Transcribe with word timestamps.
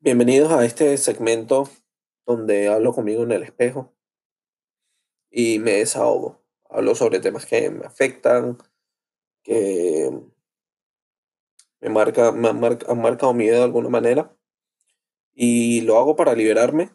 Bienvenidos 0.00 0.52
a 0.52 0.64
este 0.64 0.96
segmento 0.96 1.68
donde 2.24 2.68
hablo 2.68 2.92
conmigo 2.92 3.24
en 3.24 3.32
el 3.32 3.42
espejo 3.42 3.92
y 5.28 5.58
me 5.58 5.72
desahogo. 5.72 6.40
Hablo 6.70 6.94
sobre 6.94 7.18
temas 7.18 7.46
que 7.46 7.68
me 7.70 7.84
afectan, 7.84 8.58
que 9.42 10.08
me, 11.80 11.88
marca, 11.88 12.30
me 12.30 12.48
han, 12.48 12.64
han 12.64 13.02
marcado 13.02 13.34
mi 13.34 13.46
vida 13.46 13.56
de 13.56 13.64
alguna 13.64 13.88
manera 13.88 14.36
y 15.34 15.80
lo 15.80 15.98
hago 15.98 16.14
para 16.14 16.34
liberarme, 16.34 16.90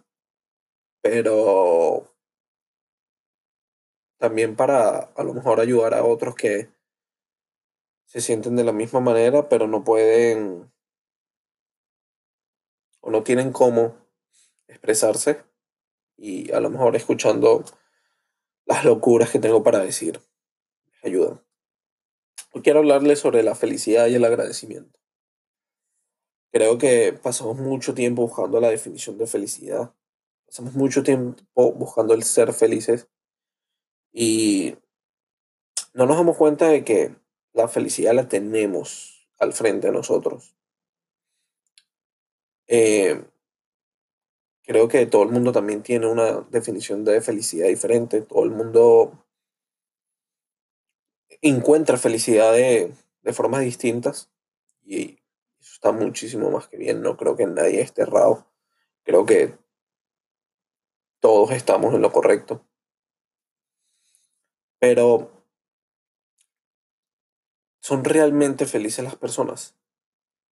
pero 1.01 2.15
también 4.17 4.55
para 4.55 4.99
a 4.99 5.23
lo 5.25 5.33
mejor 5.33 5.59
ayudar 5.59 5.93
a 5.93 6.05
otros 6.05 6.35
que 6.35 6.69
se 8.05 8.21
sienten 8.21 8.55
de 8.55 8.63
la 8.63 8.71
misma 8.71 9.01
manera, 9.01 9.49
pero 9.49 9.67
no 9.67 9.83
pueden 9.83 10.72
o 13.03 13.11
no 13.11 13.21
tienen 13.21 13.51
cómo 13.51 13.95
expresarse 14.67 15.43
y 16.17 16.51
a 16.53 16.61
lo 16.61 16.69
mejor 16.69 16.95
escuchando 16.95 17.65
las 18.65 18.85
locuras 18.85 19.29
que 19.29 19.39
tengo 19.39 19.61
para 19.61 19.79
decir 19.79 20.21
ayudan. 21.03 21.43
Hoy 22.53 22.61
quiero 22.61 22.79
hablarles 22.79 23.19
sobre 23.19 23.43
la 23.43 23.55
felicidad 23.55 24.07
y 24.07 24.15
el 24.15 24.23
agradecimiento. 24.23 24.99
Creo 26.51 26.77
que 26.77 27.11
pasamos 27.11 27.57
mucho 27.57 27.93
tiempo 27.93 28.21
buscando 28.21 28.61
la 28.61 28.69
definición 28.69 29.17
de 29.17 29.27
felicidad. 29.27 29.93
Pasamos 30.45 30.73
mucho 30.73 31.03
tiempo 31.03 31.73
buscando 31.73 32.13
el 32.13 32.23
ser 32.23 32.53
felices 32.53 33.09
y 34.13 34.77
no 35.93 36.05
nos 36.05 36.15
damos 36.15 36.37
cuenta 36.37 36.69
de 36.69 36.85
que 36.85 37.15
la 37.51 37.67
felicidad 37.67 38.13
la 38.13 38.29
tenemos 38.29 39.27
al 39.39 39.51
frente 39.51 39.87
de 39.87 39.93
nosotros. 39.93 40.55
Eh, 42.67 43.23
creo 44.63 44.87
que 44.87 45.05
todo 45.05 45.23
el 45.23 45.29
mundo 45.29 45.51
también 45.51 45.83
tiene 45.83 46.07
una 46.07 46.41
definición 46.49 47.03
de 47.03 47.21
felicidad 47.21 47.67
diferente. 47.67 48.21
Todo 48.21 48.43
el 48.43 48.51
mundo 48.51 49.25
encuentra 51.41 51.97
felicidad 51.97 52.53
de, 52.53 52.93
de 53.21 53.33
formas 53.33 53.61
distintas 53.61 54.31
y 54.83 55.19
eso 55.59 55.73
está 55.73 55.91
muchísimo 55.91 56.49
más 56.51 56.67
que 56.67 56.77
bien. 56.77 57.01
No 57.01 57.17
creo 57.17 57.35
que 57.35 57.45
nadie 57.45 57.81
esté 57.81 58.03
errado. 58.03 58.47
Creo 59.03 59.25
que 59.25 59.57
todos 61.19 61.51
estamos 61.51 61.93
en 61.93 62.01
lo 62.01 62.11
correcto. 62.11 62.65
Pero 64.79 65.31
¿son 67.79 68.03
realmente 68.03 68.65
felices 68.65 69.05
las 69.05 69.15
personas? 69.15 69.75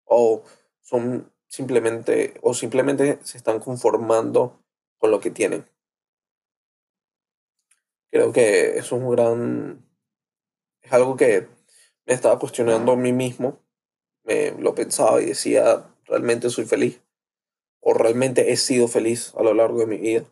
¿O 0.06 0.44
son 0.82 1.32
simplemente, 1.50 2.36
o 2.42 2.54
simplemente 2.54 3.20
se 3.24 3.38
están 3.38 3.60
conformando 3.60 4.64
con 4.98 5.12
lo 5.12 5.20
que 5.20 5.32
tienen? 5.32 5.66
Creo 8.12 8.32
que 8.32 8.78
es 8.78 8.92
un 8.92 9.10
gran, 9.10 9.86
es 10.82 10.94
algo 10.94 11.18
que 11.18 11.48
me 12.06 12.14
estaba 12.14 12.40
cuestionando 12.40 12.94
a 12.94 12.96
mí 12.96 13.12
mismo. 13.12 13.60
Me 14.24 14.52
lo 14.52 14.74
pensaba 14.74 15.22
y 15.22 15.26
decía, 15.26 15.94
¿realmente 16.06 16.50
soy 16.50 16.66
feliz? 16.66 17.02
¿O 17.82 17.94
realmente 17.94 18.52
he 18.52 18.58
sido 18.58 18.88
feliz 18.88 19.34
a 19.36 19.44
lo 19.44 19.54
largo 19.54 19.80
de 19.80 19.86
mi 19.86 19.98
vida? 19.98 20.26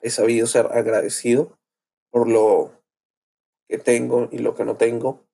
He 0.00 0.10
sabido 0.10 0.46
ser 0.46 0.66
agradecido 0.66 1.58
por 2.10 2.28
lo 2.28 2.72
que 3.68 3.78
tengo 3.78 4.28
y 4.30 4.38
lo 4.38 4.54
que 4.54 4.64
no 4.64 4.76
tengo 4.76 5.26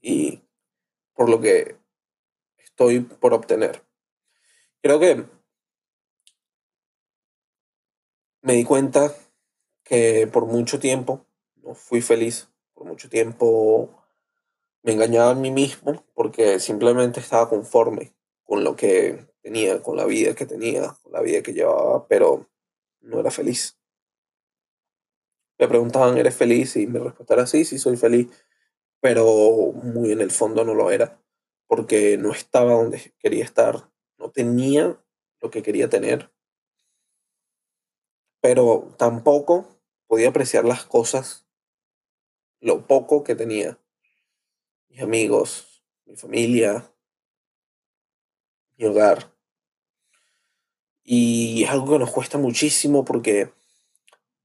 y 0.00 0.42
por 1.14 1.28
lo 1.28 1.40
que 1.40 1.76
estoy 2.74 3.00
por 3.00 3.32
obtener. 3.34 3.84
Creo 4.82 4.98
que 4.98 5.24
me 8.42 8.54
di 8.54 8.64
cuenta 8.64 9.14
que 9.84 10.26
por 10.26 10.46
mucho 10.46 10.80
tiempo 10.80 11.24
no 11.62 11.74
fui 11.74 12.00
feliz, 12.00 12.48
por 12.74 12.84
mucho 12.84 13.08
tiempo 13.08 14.02
me 14.82 14.92
engañaba 14.92 15.30
a 15.30 15.34
mí 15.36 15.52
mismo 15.52 16.04
porque 16.14 16.58
simplemente 16.58 17.20
estaba 17.20 17.48
conforme 17.48 18.12
con 18.42 18.64
lo 18.64 18.74
que 18.74 19.24
tenía, 19.40 19.80
con 19.80 19.96
la 19.96 20.04
vida 20.04 20.34
que 20.34 20.44
tenía, 20.44 20.96
con 21.00 21.12
la 21.12 21.20
vida 21.20 21.42
que 21.42 21.52
llevaba, 21.52 22.08
pero 22.08 22.50
no 23.00 23.20
era 23.20 23.30
feliz. 23.30 23.78
Me 25.58 25.68
preguntaban, 25.68 26.18
¿eres 26.18 26.34
feliz? 26.34 26.74
Y 26.74 26.88
mi 26.88 26.98
respuesta 26.98 27.34
era 27.34 27.46
sí, 27.46 27.64
sí 27.64 27.78
soy 27.78 27.96
feliz, 27.96 28.28
pero 29.00 29.72
muy 29.72 30.10
en 30.10 30.20
el 30.20 30.32
fondo 30.32 30.64
no 30.64 30.74
lo 30.74 30.90
era, 30.90 31.23
porque 31.66 32.16
no 32.18 32.32
estaba 32.32 32.74
donde 32.74 33.12
quería 33.18 33.44
estar, 33.44 33.90
no 34.18 34.30
tenía 34.30 35.00
lo 35.40 35.50
que 35.50 35.62
quería 35.62 35.88
tener, 35.88 36.32
pero 38.40 38.94
tampoco 38.98 39.80
podía 40.06 40.28
apreciar 40.28 40.64
las 40.64 40.84
cosas, 40.84 41.46
lo 42.60 42.86
poco 42.86 43.24
que 43.24 43.34
tenía, 43.34 43.78
mis 44.88 45.02
amigos, 45.02 45.82
mi 46.04 46.16
familia, 46.16 46.92
mi 48.76 48.86
hogar. 48.86 49.34
Y 51.02 51.64
es 51.64 51.70
algo 51.70 51.92
que 51.92 51.98
nos 51.98 52.10
cuesta 52.10 52.38
muchísimo 52.38 53.04
porque 53.04 53.52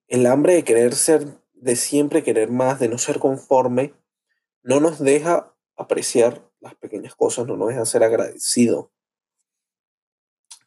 el 0.07 0.25
hambre 0.25 0.53
de 0.55 0.63
querer 0.63 0.95
ser, 0.95 1.25
de 1.53 1.75
siempre 1.75 2.23
querer 2.23 2.51
más, 2.51 2.79
de 2.79 2.89
no 2.89 2.97
ser 2.97 3.19
conforme, 3.19 3.93
no 4.63 4.79
nos 4.79 4.99
deja 4.99 5.55
apreciar 5.75 6.48
las 6.59 6.75
pequeñas 6.75 7.15
cosas, 7.15 7.47
no 7.47 7.57
nos 7.57 7.69
deja 7.69 7.85
ser 7.85 8.03
agradecido. 8.03 8.91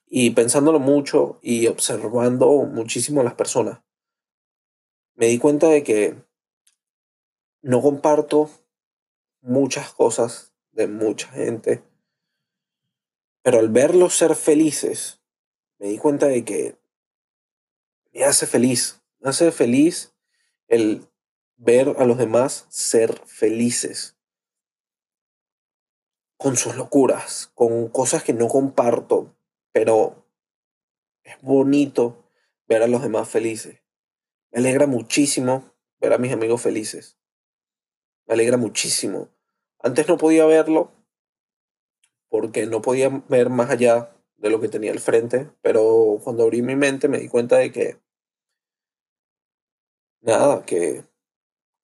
Y 0.07 0.31
pensándolo 0.31 0.79
mucho 0.79 1.39
y 1.43 1.67
observando 1.67 2.49
muchísimo 2.65 3.21
a 3.21 3.25
las 3.25 3.35
personas, 3.35 3.81
me 5.15 5.27
di 5.27 5.39
cuenta 5.39 5.69
de 5.69 5.83
que 5.83 6.23
no 7.63 7.81
comparto 7.81 8.51
muchas 9.41 9.93
cosas 9.93 10.53
de 10.73 10.87
mucha 10.87 11.29
gente, 11.29 11.83
pero 13.43 13.59
al 13.59 13.69
verlos 13.69 14.17
ser 14.17 14.35
felices, 14.35 15.21
me 15.79 15.89
di 15.89 15.99
cuenta 15.99 16.27
de 16.27 16.45
que 16.45 16.79
me 18.13 18.25
hace 18.25 18.47
feliz, 18.47 19.03
me 19.19 19.31
hace 19.31 19.51
feliz 19.53 20.15
el 20.69 21.09
ver 21.57 21.95
a 21.99 22.05
los 22.05 22.19
demás 22.19 22.67
ser 22.69 23.21
felices 23.27 24.17
con 26.43 26.57
sus 26.57 26.75
locuras, 26.75 27.53
con 27.55 27.89
cosas 27.89 28.25
que 28.25 28.33
no 28.33 28.49
comparto, 28.49 29.33
pero 29.71 30.27
es 31.23 31.41
bonito 31.41 32.25
ver 32.67 32.83
a 32.83 32.89
los 32.89 33.01
demás 33.01 33.29
felices. 33.29 33.81
Me 34.51 34.59
alegra 34.59 34.89
muchísimo 34.89 35.73
ver 36.01 36.13
a 36.13 36.19
mis 36.19 36.33
amigos 36.33 36.61
felices. 36.61 37.17
Me 38.27 38.35
alegra 38.35 38.57
muchísimo. 38.57 39.29
Antes 39.79 40.09
no 40.09 40.17
podía 40.17 40.45
verlo 40.45 40.91
porque 42.29 42.67
no 42.67 42.83
podía 42.83 43.09
ver 43.29 43.49
más 43.49 43.71
allá 43.71 44.11
de 44.37 44.51
lo 44.51 44.61
que 44.61 44.69
tenía 44.69 44.91
al 44.91 44.99
frente, 44.99 45.49
pero 45.63 46.19
cuando 46.25 46.43
abrí 46.43 46.61
mi 46.61 46.75
mente 46.75 47.07
me 47.07 47.19
di 47.19 47.29
cuenta 47.29 47.57
de 47.59 47.71
que 47.71 48.01
nada, 50.21 50.65
que, 50.67 51.05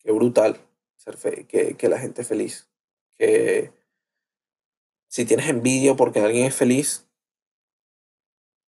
que 0.00 0.10
brutal 0.10 0.60
ser 0.96 1.16
fe- 1.16 1.46
que, 1.46 1.88
la 1.88 1.98
gente 2.00 2.24
feliz. 2.24 2.68
Que 3.16 3.77
si 5.08 5.24
tienes 5.24 5.48
envidia 5.48 5.94
porque 5.94 6.20
alguien 6.20 6.46
es 6.46 6.54
feliz, 6.54 7.06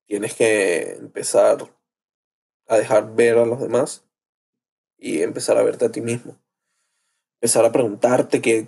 tienes 0.06 0.34
que 0.34 0.94
empezar 0.94 1.72
a 2.68 2.78
dejar 2.78 3.14
ver 3.16 3.38
a 3.38 3.46
los 3.46 3.62
demás 3.62 4.06
y 4.98 5.22
empezar 5.22 5.58
a 5.58 5.64
verte 5.64 5.86
a 5.86 5.92
ti 5.92 6.02
mismo. 6.02 6.40
Empezar 7.36 7.66
a 7.66 7.72
preguntarte 7.72 8.42
qué, 8.42 8.68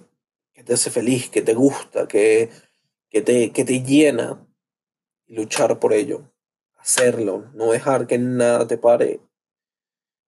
te 0.66 0.74
hace 0.74 0.92
feliz, 0.92 1.30
qué 1.30 1.42
te 1.42 1.54
gusta, 1.54 2.08
qué, 2.08 2.52
qué 3.10 3.22
te, 3.22 3.52
qué 3.52 3.66
te 3.66 3.82
llena 3.82 4.48
y 5.26 5.36
luchar 5.36 5.80
por 5.80 5.94
ello. 5.94 6.32
Hacerlo, 6.78 7.50
no 7.54 7.72
dejar 7.72 8.08
que 8.08 8.18
nada 8.18 8.68
te 8.68 8.78
pare 8.78 9.22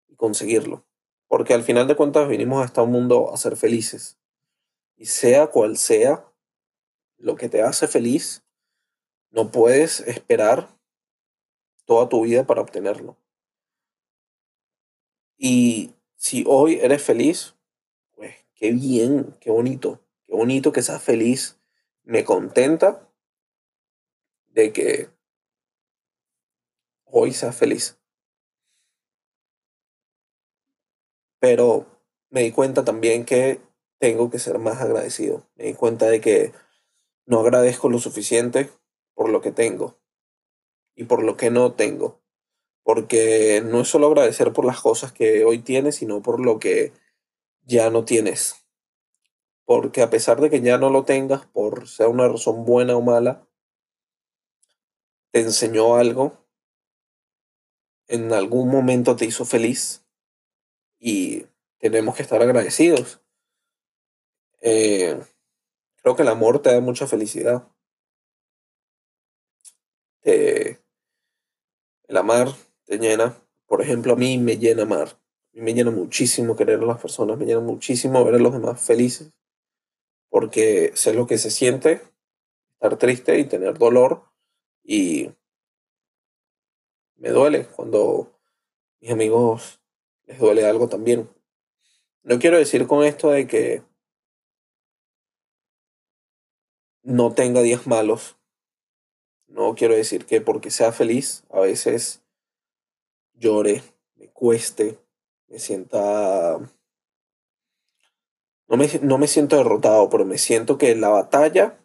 y 0.08 0.16
conseguirlo. 0.16 0.86
Porque 1.28 1.54
al 1.54 1.64
final 1.64 1.88
de 1.88 1.96
cuentas 1.96 2.28
vinimos 2.28 2.62
a 2.62 2.66
este 2.66 2.82
mundo 2.86 3.34
a 3.34 3.38
ser 3.38 3.56
felices. 3.56 4.18
Y 4.96 5.06
sea 5.06 5.48
cual 5.48 5.78
sea 5.78 6.33
lo 7.24 7.38
que 7.38 7.48
te 7.48 7.62
hace 7.62 7.88
feliz, 7.88 8.44
no 9.32 9.50
puedes 9.50 10.02
esperar 10.02 10.78
toda 11.86 12.10
tu 12.10 12.24
vida 12.24 12.46
para 12.46 12.62
obtenerlo. 12.62 13.18
Y 15.38 15.96
si 16.16 16.44
hoy 16.46 16.80
eres 16.82 17.02
feliz, 17.02 17.56
pues 18.16 18.36
qué 18.56 18.72
bien, 18.72 19.38
qué 19.40 19.52
bonito, 19.52 20.02
qué 20.28 20.34
bonito 20.36 20.74
que 20.74 20.82
seas 20.82 21.02
feliz. 21.02 21.58
Me 22.04 22.26
contenta 22.26 23.10
de 24.48 24.74
que 24.74 25.10
hoy 27.06 27.32
seas 27.32 27.56
feliz. 27.56 27.98
Pero 31.40 31.88
me 32.30 32.42
di 32.42 32.52
cuenta 32.52 32.84
también 32.84 33.24
que 33.24 33.62
tengo 33.98 34.30
que 34.30 34.40
ser 34.40 34.60
más 34.60 34.82
agradecido. 34.82 35.48
Me 35.56 35.66
di 35.66 35.74
cuenta 35.74 36.08
de 36.08 36.20
que 36.20 36.52
no 37.26 37.40
agradezco 37.40 37.90
lo 37.90 38.00
suficiente 38.00 38.70
por 39.14 39.30
lo 39.30 39.42
que 39.42 39.52
tengo 39.52 39.98
y 40.96 41.06
por 41.06 41.24
lo 41.24 41.38
que 41.38 41.50
no 41.50 41.74
tengo. 41.74 42.22
Porque 42.84 43.62
no 43.66 43.82
es 43.82 43.88
solo 43.88 44.08
agradecer 44.08 44.52
por 44.52 44.66
las 44.66 44.82
cosas 44.82 45.14
que 45.14 45.46
hoy 45.46 45.60
tienes, 45.60 45.96
sino 45.96 46.22
por 46.22 46.40
lo 46.40 46.60
que 46.60 46.92
ya 47.62 47.90
no 47.90 48.04
tienes. 48.04 48.66
Porque 49.66 50.02
a 50.02 50.10
pesar 50.10 50.42
de 50.42 50.50
que 50.50 50.62
ya 50.62 50.78
no 50.78 50.90
lo 50.90 51.06
tengas, 51.06 51.46
por 51.46 51.88
sea 51.88 52.10
una 52.10 52.28
razón 52.28 52.66
buena 52.66 52.98
o 52.98 53.02
mala, 53.02 53.48
te 55.32 55.40
enseñó 55.40 55.96
algo, 55.96 56.46
en 58.08 58.34
algún 58.34 58.70
momento 58.70 59.16
te 59.16 59.26
hizo 59.26 59.46
feliz 59.46 60.06
y 61.00 61.46
tenemos 61.80 62.16
que 62.16 62.22
estar 62.22 62.42
agradecidos. 62.42 63.22
Eh, 64.62 65.20
creo 66.04 66.16
que 66.16 66.22
el 66.22 66.28
amor 66.28 66.62
te 66.62 66.72
da 66.72 66.80
mucha 66.80 67.08
felicidad. 67.08 67.68
el 72.14 72.18
amar 72.18 72.50
te 72.86 73.00
llena. 73.00 73.36
Por 73.66 73.82
ejemplo, 73.82 74.14
a 74.14 74.16
mí 74.16 74.38
me 74.38 74.58
llena 74.58 74.84
amar. 74.84 75.08
A 75.08 75.18
mí 75.54 75.62
me 75.62 75.74
llena 75.74 75.90
muchísimo 75.90 76.56
querer 76.56 76.80
a 76.80 76.86
las 76.86 77.02
personas, 77.02 77.38
me 77.38 77.46
llena 77.46 77.60
muchísimo 77.60 78.24
ver 78.24 78.36
a 78.36 78.40
los 78.40 78.54
demás 78.54 78.82
felices, 78.82 79.32
porque 80.30 80.92
sé 80.96 81.14
lo 81.14 81.26
que 81.26 81.38
se 81.38 81.50
siente 81.50 82.02
estar 82.74 82.98
triste 82.98 83.40
y 83.40 83.46
tener 83.46 83.78
dolor 83.78 84.24
y 84.84 85.32
me 87.16 87.30
duele 87.30 87.66
cuando 87.66 88.32
mis 89.00 89.12
amigos 89.12 89.80
les 90.26 90.40
duele 90.40 90.66
algo 90.66 90.90
también. 90.90 91.30
No 92.24 92.40
quiero 92.40 92.58
decir 92.58 92.88
con 92.88 93.04
esto 93.04 93.30
de 93.30 93.48
que 93.48 93.84
no 97.04 97.34
tenga 97.34 97.62
días 97.62 97.86
malos. 97.86 98.38
No 99.48 99.76
quiero 99.76 99.96
decir 99.96 100.26
que 100.26 100.42
porque 100.42 100.72
sea 100.72 100.92
feliz, 100.92 101.44
a 101.52 101.60
veces 101.60 102.24
llore, 103.34 103.84
me 104.16 104.30
cueste, 104.30 104.98
me 105.48 105.60
sienta... 105.60 106.60
No 108.68 108.78
me, 108.78 108.88
no 109.02 109.18
me 109.20 109.28
siento 109.28 109.58
derrotado, 109.58 110.10
pero 110.10 110.26
me 110.26 110.38
siento 110.38 110.78
que 110.78 110.96
la 110.96 111.10
batalla 111.10 111.78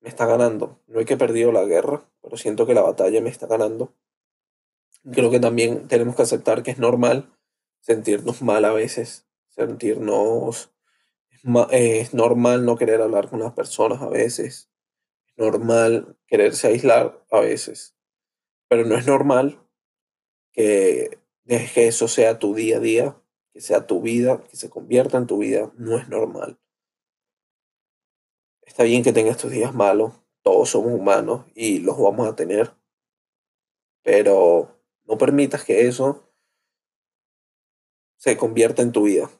me 0.00 0.08
está 0.08 0.24
ganando. 0.26 0.78
No 0.86 1.00
hay 1.00 1.04
que 1.04 1.16
perdido 1.16 1.52
la 1.52 1.64
guerra, 1.64 2.08
pero 2.22 2.36
siento 2.36 2.66
que 2.66 2.74
la 2.74 2.82
batalla 2.82 3.20
me 3.20 3.30
está 3.30 3.46
ganando. 3.46 3.92
Creo 5.12 5.30
que 5.30 5.40
también 5.40 5.88
tenemos 5.88 6.16
que 6.16 6.22
aceptar 6.22 6.62
que 6.62 6.70
es 6.70 6.78
normal 6.78 7.30
sentirnos 7.80 8.40
mal 8.40 8.64
a 8.64 8.72
veces, 8.72 9.26
sentirnos 9.48 10.73
es 11.70 12.14
normal 12.14 12.64
no 12.64 12.76
querer 12.76 13.02
hablar 13.02 13.28
con 13.28 13.40
las 13.40 13.52
personas 13.52 14.00
a 14.00 14.08
veces. 14.08 14.70
Es 15.26 15.36
normal 15.36 16.16
quererse 16.26 16.68
aislar 16.68 17.22
a 17.30 17.40
veces. 17.40 17.94
Pero 18.68 18.84
no 18.84 18.96
es 18.96 19.06
normal 19.06 19.60
que 20.52 21.18
dejes 21.44 21.72
que 21.72 21.86
eso 21.88 22.08
sea 22.08 22.38
tu 22.38 22.54
día 22.54 22.78
a 22.78 22.80
día, 22.80 23.22
que 23.52 23.60
sea 23.60 23.86
tu 23.86 24.00
vida, 24.00 24.42
que 24.44 24.56
se 24.56 24.70
convierta 24.70 25.18
en 25.18 25.26
tu 25.26 25.38
vida. 25.38 25.70
No 25.76 25.98
es 25.98 26.08
normal. 26.08 26.58
Está 28.62 28.84
bien 28.84 29.02
que 29.02 29.12
tengas 29.12 29.36
tus 29.36 29.50
días 29.50 29.74
malos. 29.74 30.14
Todos 30.42 30.70
somos 30.70 30.92
humanos 30.92 31.44
y 31.54 31.80
los 31.80 31.98
vamos 31.98 32.26
a 32.26 32.36
tener. 32.36 32.74
Pero 34.02 34.80
no 35.04 35.18
permitas 35.18 35.64
que 35.64 35.86
eso 35.86 36.32
se 38.16 38.36
convierta 38.38 38.80
en 38.80 38.92
tu 38.92 39.02
vida 39.04 39.30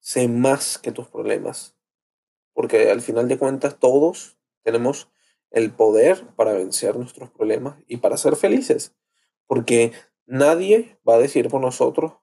sé 0.00 0.28
más 0.28 0.78
que 0.78 0.92
tus 0.92 1.08
problemas. 1.08 1.76
Porque 2.52 2.90
al 2.90 3.00
final 3.00 3.28
de 3.28 3.38
cuentas 3.38 3.78
todos 3.78 4.38
tenemos 4.62 5.10
el 5.50 5.72
poder 5.72 6.26
para 6.36 6.52
vencer 6.52 6.96
nuestros 6.96 7.30
problemas 7.30 7.78
y 7.86 7.98
para 7.98 8.16
ser 8.16 8.36
felices. 8.36 8.94
Porque 9.46 9.92
nadie 10.26 10.98
va 11.08 11.14
a 11.14 11.18
decir 11.18 11.48
por 11.48 11.60
nosotros 11.60 12.14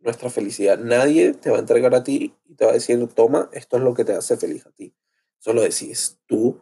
nuestra 0.00 0.30
felicidad. 0.30 0.78
Nadie 0.78 1.32
te 1.32 1.50
va 1.50 1.56
a 1.56 1.60
entregar 1.60 1.94
a 1.94 2.04
ti 2.04 2.34
y 2.44 2.54
te 2.54 2.64
va 2.64 2.72
a 2.72 2.74
decir, 2.74 3.06
toma, 3.08 3.48
esto 3.52 3.76
es 3.76 3.82
lo 3.82 3.94
que 3.94 4.04
te 4.04 4.12
hace 4.12 4.36
feliz 4.36 4.66
a 4.66 4.72
ti. 4.72 4.94
Solo 5.38 5.62
decides 5.62 6.18
tú 6.26 6.60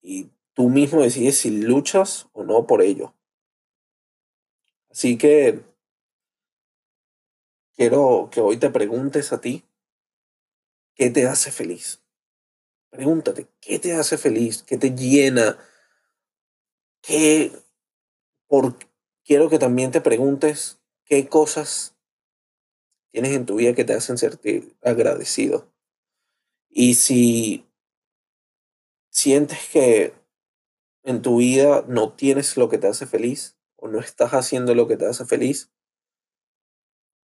y 0.00 0.30
tú 0.54 0.68
mismo 0.68 1.02
decides 1.02 1.38
si 1.38 1.50
luchas 1.50 2.28
o 2.32 2.44
no 2.44 2.66
por 2.66 2.82
ello. 2.82 3.14
Así 4.90 5.18
que 5.18 5.60
quiero 7.78 8.28
que 8.32 8.40
hoy 8.40 8.56
te 8.56 8.70
preguntes 8.70 9.32
a 9.32 9.40
ti, 9.40 9.64
¿qué 10.96 11.10
te 11.10 11.28
hace 11.28 11.52
feliz? 11.52 12.02
Pregúntate, 12.90 13.46
¿qué 13.60 13.78
te 13.78 13.94
hace 13.94 14.18
feliz? 14.18 14.64
¿Qué 14.64 14.76
te 14.78 14.90
llena? 14.90 15.56
¿Qué, 17.00 17.52
por, 18.48 18.76
quiero 19.24 19.48
que 19.48 19.60
también 19.60 19.92
te 19.92 20.00
preguntes 20.00 20.80
qué 21.04 21.28
cosas 21.28 21.94
tienes 23.12 23.32
en 23.36 23.46
tu 23.46 23.56
vida 23.56 23.74
que 23.74 23.84
te 23.84 23.94
hacen 23.94 24.18
sentir 24.18 24.76
agradecido. 24.82 25.72
Y 26.68 26.94
si 26.94 27.64
sientes 29.08 29.68
que 29.72 30.14
en 31.04 31.22
tu 31.22 31.36
vida 31.36 31.84
no 31.86 32.12
tienes 32.12 32.56
lo 32.56 32.68
que 32.68 32.78
te 32.78 32.88
hace 32.88 33.06
feliz 33.06 33.56
o 33.76 33.86
no 33.86 34.00
estás 34.00 34.32
haciendo 34.32 34.74
lo 34.74 34.88
que 34.88 34.96
te 34.96 35.06
hace 35.06 35.24
feliz, 35.24 35.70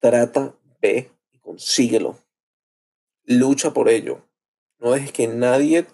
Trata, 0.05 0.55
ve 0.83 1.11
y 1.33 1.39
consíguelo. 1.39 2.19
Lucha 3.23 3.73
por 3.73 3.89
ello. 3.89 4.21
No 4.79 4.91
dejes 4.91 5.12
que 5.12 5.29
nadie 5.29 5.87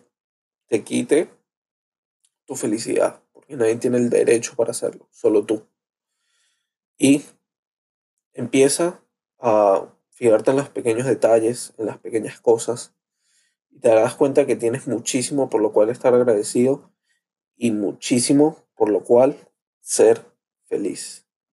te 0.66 0.82
quite 0.82 1.30
tu 2.44 2.56
felicidad, 2.56 3.22
porque 3.32 3.54
nadie 3.54 3.76
tiene 3.76 3.98
el 3.98 4.10
derecho 4.10 4.56
para 4.56 4.72
hacerlo, 4.72 5.06
solo 5.12 5.46
tú. 5.46 5.64
Y 6.98 7.22
empieza 8.32 9.00
a 9.38 9.86
fijarte 10.08 10.50
en 10.50 10.56
los 10.56 10.70
pequeños 10.70 11.06
detalles, 11.06 11.72
en 11.78 11.86
las 11.86 11.98
pequeñas 11.98 12.40
cosas, 12.40 12.92
y 13.70 13.78
te 13.78 13.90
darás 13.90 14.16
cuenta 14.16 14.44
que 14.44 14.56
tienes 14.56 14.88
muchísimo 14.88 15.48
por 15.48 15.62
lo 15.62 15.72
cual 15.72 15.88
estar 15.88 16.12
agradecido 16.14 16.92
y 17.56 17.70
muchísimo 17.70 18.66
por 18.74 18.88
lo 18.88 19.04
cual 19.04 19.36
ser 19.78 20.26
feliz. 20.64 21.29